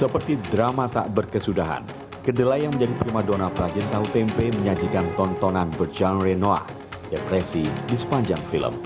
[0.00, 1.84] Seperti drama tak berkesudahan,
[2.24, 6.64] kedelai yang menjadi primadona Prajen Tahu Tempe menyajikan tontonan bergenre noir,
[7.12, 8.80] depresi di sepanjang film.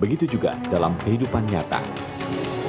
[0.00, 1.84] Begitu juga dalam kehidupan nyata.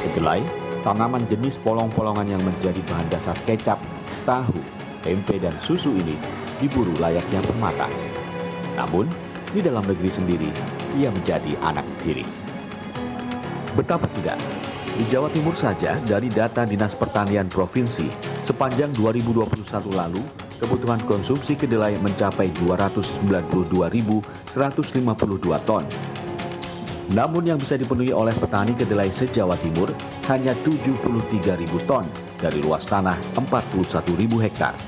[0.04, 0.44] Kedelai,
[0.83, 3.80] tanaman jenis polong-polongan yang menjadi bahan dasar kecap,
[4.28, 4.60] tahu,
[5.08, 6.20] tempe, dan susu ini
[6.60, 7.88] diburu layaknya permata.
[8.76, 9.08] Namun,
[9.56, 10.52] di dalam negeri sendiri,
[11.00, 12.28] ia menjadi anak tiri.
[13.80, 14.36] Betapa tidak,
[14.96, 18.08] di Jawa Timur saja dari data Dinas Pertanian Provinsi,
[18.48, 20.23] sepanjang 2021 lalu,
[20.55, 24.23] kebutuhan konsumsi kedelai mencapai 292.152
[25.68, 25.84] ton.
[27.12, 29.91] Namun yang bisa dipenuhi oleh petani kedelai se-Jawa Timur
[30.31, 31.43] hanya 73.000
[31.85, 32.07] ton
[32.40, 33.99] dari luas tanah 41.000
[34.48, 34.80] hektar.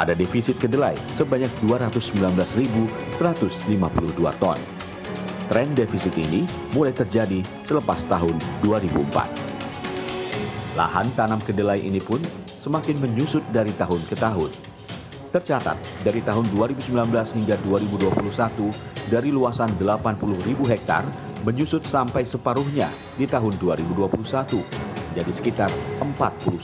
[0.00, 4.79] Ada defisit kedelai sebanyak 219.152 ton.
[5.50, 6.46] Tren defisit ini
[6.78, 10.78] mulai terjadi selepas tahun 2004.
[10.78, 12.22] Lahan tanam kedelai ini pun
[12.62, 14.46] semakin menyusut dari tahun ke tahun.
[15.34, 15.74] Tercatat
[16.06, 21.02] dari tahun 2019 hingga 2021 dari luasan 80.000 hektar
[21.42, 22.86] menyusut sampai separuhnya
[23.18, 24.06] di tahun 2021
[25.18, 26.62] jadi sekitar 41.000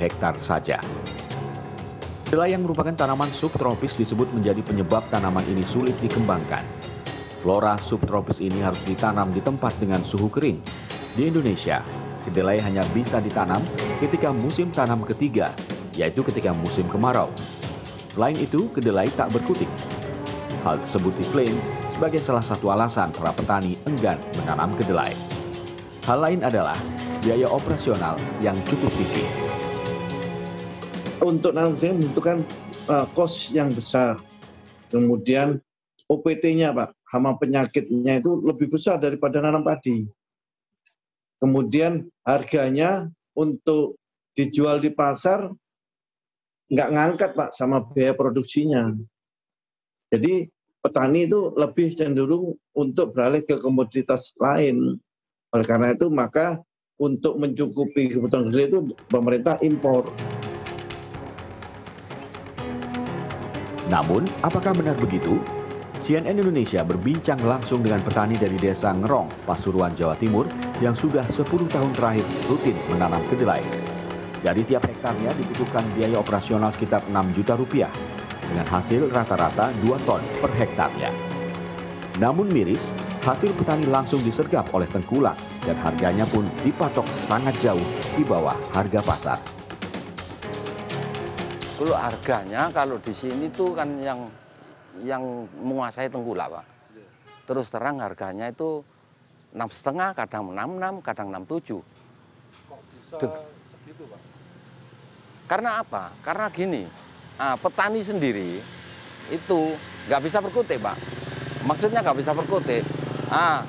[0.00, 0.80] hektar saja.
[2.24, 6.93] Kedelai yang merupakan tanaman subtropis disebut menjadi penyebab tanaman ini sulit dikembangkan.
[7.44, 10.64] Flora subtropis ini harus ditanam di tempat dengan suhu kering.
[11.12, 11.84] Di Indonesia,
[12.24, 13.60] kedelai hanya bisa ditanam
[14.00, 15.52] ketika musim tanam ketiga,
[15.92, 17.28] yaitu ketika musim kemarau.
[18.16, 19.68] Selain itu, kedelai tak berkutik.
[20.64, 21.52] Hal tersebut diklaim
[21.92, 25.12] sebagai salah satu alasan para petani enggan menanam kedelai.
[26.08, 26.80] Hal lain adalah
[27.20, 29.28] biaya operasional yang cukup tinggi.
[31.20, 32.40] Untuk nanam kedelai membutuhkan
[32.88, 34.16] uh, kos yang besar.
[34.88, 35.60] Kemudian
[36.08, 40.02] OPT-nya Pak, hama penyakitnya itu lebih besar daripada nanam padi.
[41.38, 43.06] Kemudian harganya
[43.38, 43.94] untuk
[44.34, 45.46] dijual di pasar
[46.74, 48.90] nggak ngangkat Pak sama biaya produksinya.
[50.10, 50.50] Jadi
[50.82, 54.98] petani itu lebih cenderung untuk beralih ke komoditas lain.
[55.54, 56.58] Oleh karena itu maka
[56.98, 60.10] untuk mencukupi kebutuhan kedelai itu pemerintah impor.
[63.86, 65.36] Namun, apakah benar begitu?
[66.04, 70.44] CNN Indonesia berbincang langsung dengan petani dari desa Ngerong, Pasuruan, Jawa Timur
[70.84, 73.64] yang sudah 10 tahun terakhir rutin menanam kedelai.
[74.44, 77.88] Dari tiap hektarnya dibutuhkan biaya operasional sekitar 6 juta rupiah
[78.44, 81.08] dengan hasil rata-rata 2 ton per hektarnya.
[82.20, 82.84] Namun miris,
[83.24, 89.00] hasil petani langsung disergap oleh tengkulak dan harganya pun dipatok sangat jauh di bawah harga
[89.00, 89.40] pasar.
[91.80, 94.43] Kalau harganya kalau di sini tuh kan yang
[95.02, 96.66] yang menguasai tengkulak pak.
[97.44, 98.86] Terus terang harganya itu
[99.54, 101.82] enam setengah, kadang enam enam, kadang enam tujuh.
[105.44, 106.14] Karena apa?
[106.24, 106.82] Karena gini,
[107.36, 108.62] ah, petani sendiri
[109.28, 109.60] itu
[110.08, 110.96] nggak bisa berkutik pak.
[111.64, 112.82] Maksudnya nggak bisa berkutik.
[113.28, 113.64] Ah,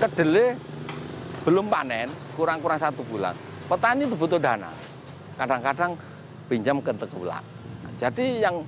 [0.00, 0.56] kedelai
[1.48, 3.32] belum panen, kurang-kurang satu bulan.
[3.68, 4.72] Petani itu butuh dana.
[5.40, 5.96] Kadang-kadang
[6.48, 7.44] pinjam ke tengkulak.
[7.98, 8.62] Jadi yang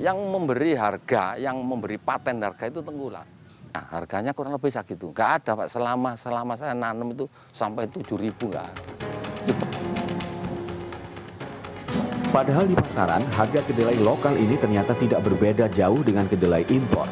[0.00, 3.26] yang memberi harga, yang memberi paten harga itu tengkulak.
[3.72, 5.12] Nah, harganya kurang lebih segitu.
[5.12, 7.24] Nggak ada Pak, selama selama saya nanam itu
[7.56, 8.82] sampai 7 ribu nggak ada.
[12.32, 17.04] Padahal di pasaran, harga kedelai lokal ini ternyata tidak berbeda jauh dengan kedelai impor.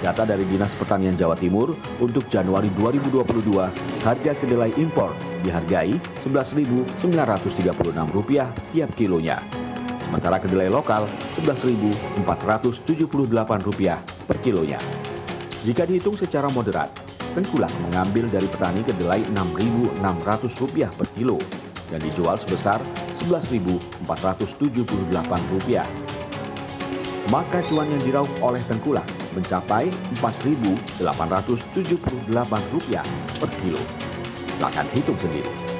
[0.00, 3.68] Data dari Dinas Pertanian Jawa Timur, untuk Januari 2022,
[4.04, 5.12] harga kedelai impor
[5.44, 7.04] dihargai Rp11.936
[8.72, 9.59] tiap kilonya.
[10.10, 11.06] Sementara kedelai lokal
[11.38, 12.26] Rp11.478
[14.26, 14.74] per kilonya.
[15.62, 16.90] Jika dihitung secara moderat,
[17.30, 21.38] tengkulak mengambil dari petani kedelai Rp6.600 per kilo
[21.94, 22.82] dan dijual sebesar
[23.22, 25.86] Rp11.478.
[27.30, 31.06] Maka cuan yang diraup oleh tengkulak mencapai Rp4.878
[33.38, 33.78] per kilo.
[34.58, 35.70] Silahkan hitung sendiri.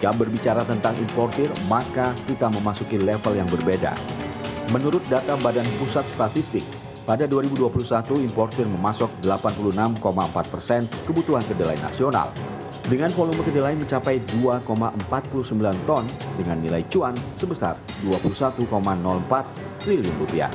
[0.00, 3.92] Jika berbicara tentang importir, maka kita memasuki level yang berbeda.
[4.72, 6.64] Menurut data Badan Pusat Statistik,
[7.04, 7.68] pada 2021
[8.24, 10.00] importir memasok 86,4
[10.48, 12.32] persen kebutuhan kedelai nasional.
[12.88, 16.08] Dengan volume kedelai mencapai 2,49 ton
[16.40, 17.76] dengan nilai cuan sebesar
[18.08, 18.64] 21,04
[19.84, 20.48] triliun rupiah.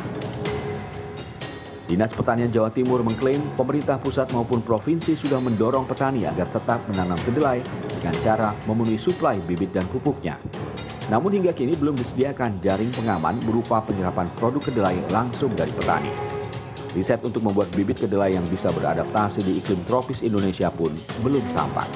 [1.86, 7.22] Dinas Pertanian Jawa Timur mengklaim pemerintah pusat maupun provinsi sudah mendorong petani agar tetap menanam
[7.30, 7.62] kedelai
[8.06, 10.38] dengan cara memenuhi suplai bibit dan pupuknya.
[11.10, 16.14] Namun hingga kini belum disediakan jaring pengaman berupa penyerapan produk kedelai langsung dari petani.
[16.94, 20.94] Riset untuk membuat bibit kedelai yang bisa beradaptasi di iklim tropis Indonesia pun
[21.26, 21.90] belum tampak.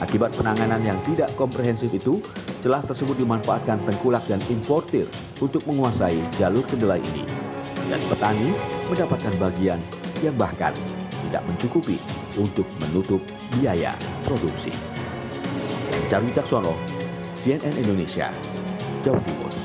[0.00, 2.24] Akibat penanganan yang tidak komprehensif itu,
[2.64, 5.04] celah tersebut dimanfaatkan tengkulak dan importir
[5.44, 7.28] untuk menguasai jalur kedelai ini.
[7.92, 8.48] Dan petani
[8.88, 9.78] mendapatkan bagian
[10.24, 10.72] yang bahkan
[11.28, 12.00] tidak mencukupi
[12.40, 13.20] untuk menutup
[13.60, 13.92] biaya
[14.24, 14.91] produksi.
[16.12, 16.76] Darwi Caksono,
[17.40, 18.30] CNN Indonesia,
[19.02, 19.61] Jawa Timur.